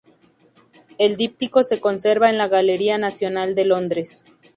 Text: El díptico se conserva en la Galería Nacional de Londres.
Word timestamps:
El 0.97 1.15
díptico 1.15 1.61
se 1.63 1.79
conserva 1.79 2.31
en 2.31 2.39
la 2.39 2.47
Galería 2.47 2.97
Nacional 2.97 3.53
de 3.53 3.65
Londres. 3.65 4.23